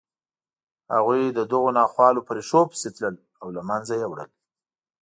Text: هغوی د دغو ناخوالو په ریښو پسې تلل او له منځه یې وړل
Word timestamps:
هغوی 0.93 1.21
د 1.27 1.39
دغو 1.51 1.69
ناخوالو 1.79 2.25
په 2.27 2.31
ریښو 2.37 2.61
پسې 2.71 2.89
تلل 2.95 3.15
او 3.41 3.47
له 3.55 3.61
منځه 3.69 3.93
یې 3.99 4.07
وړل 4.09 4.29